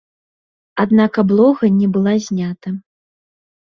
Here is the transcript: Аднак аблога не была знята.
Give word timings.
Аднак 0.85 1.21
аблога 1.25 1.71
не 1.79 1.93
была 1.95 2.19
знята. 2.33 2.69